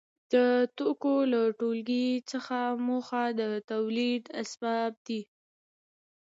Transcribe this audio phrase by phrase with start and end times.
[0.33, 0.35] د
[0.77, 2.57] توکو له ټولګې څخه
[2.87, 5.21] موخه د تولید اسباب دي.